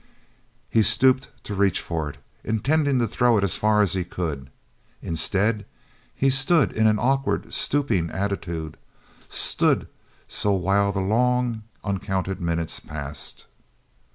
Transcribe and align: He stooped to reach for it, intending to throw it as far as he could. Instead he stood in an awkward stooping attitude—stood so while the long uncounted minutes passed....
He 0.67 0.81
stooped 0.81 1.29
to 1.43 1.53
reach 1.53 1.79
for 1.79 2.09
it, 2.09 2.17
intending 2.43 2.97
to 2.97 3.07
throw 3.07 3.37
it 3.37 3.43
as 3.43 3.55
far 3.55 3.81
as 3.81 3.93
he 3.93 4.03
could. 4.03 4.49
Instead 4.99 5.63
he 6.15 6.31
stood 6.31 6.71
in 6.71 6.87
an 6.87 6.97
awkward 6.97 7.53
stooping 7.53 8.09
attitude—stood 8.09 9.87
so 10.27 10.53
while 10.53 10.91
the 10.91 11.01
long 11.01 11.61
uncounted 11.83 12.41
minutes 12.41 12.79
passed.... 12.79 13.45